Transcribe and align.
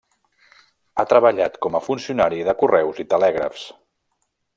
Ha 0.95 1.03
treballat 1.11 1.59
com 1.65 1.77
a 1.79 1.81
funcionari 1.89 2.41
de 2.47 2.57
Correus 2.63 3.03
i 3.05 3.09
Telègrafs. 3.13 3.67